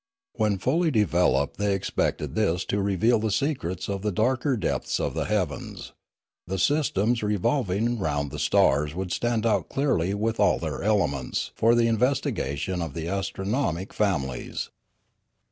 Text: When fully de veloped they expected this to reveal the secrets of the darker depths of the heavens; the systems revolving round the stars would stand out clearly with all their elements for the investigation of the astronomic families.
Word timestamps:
When 0.33 0.57
fully 0.57 0.89
de 0.89 1.05
veloped 1.05 1.57
they 1.57 1.75
expected 1.75 2.33
this 2.33 2.65
to 2.65 2.81
reveal 2.81 3.19
the 3.19 3.29
secrets 3.29 3.87
of 3.87 4.01
the 4.01 4.11
darker 4.11 4.57
depths 4.57 4.99
of 4.99 5.13
the 5.13 5.25
heavens; 5.25 5.91
the 6.47 6.57
systems 6.57 7.21
revolving 7.21 7.99
round 7.99 8.31
the 8.31 8.39
stars 8.39 8.95
would 8.95 9.11
stand 9.11 9.45
out 9.45 9.69
clearly 9.69 10.15
with 10.15 10.39
all 10.39 10.57
their 10.57 10.81
elements 10.81 11.51
for 11.53 11.75
the 11.75 11.85
investigation 11.85 12.81
of 12.81 12.95
the 12.95 13.07
astronomic 13.07 13.93
families. 13.93 14.71